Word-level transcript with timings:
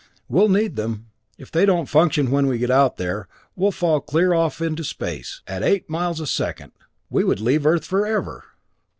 We'll 0.27 0.49
need 0.49 0.77
them! 0.77 1.11
If 1.37 1.51
they 1.51 1.63
don't 1.63 1.87
function 1.87 2.31
when 2.31 2.47
we 2.47 2.57
get 2.57 2.71
out 2.71 2.97
there, 2.97 3.27
we'll 3.55 3.69
fall 3.71 3.99
clear 4.01 4.33
off 4.33 4.59
into 4.59 4.83
space! 4.83 5.43
At 5.45 5.61
eight 5.61 5.87
miles 5.91 6.19
a 6.19 6.25
second, 6.25 6.71
we 7.11 7.23
would 7.23 7.39
leave 7.39 7.67
Earth 7.67 7.85
forever!" 7.85 8.43